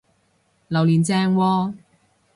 [0.67, 1.73] 榴槤正喎！